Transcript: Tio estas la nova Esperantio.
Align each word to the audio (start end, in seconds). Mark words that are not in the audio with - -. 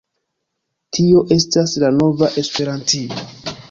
Tio 0.99 1.23
estas 1.37 1.77
la 1.87 1.95
nova 2.01 2.35
Esperantio. 2.47 3.25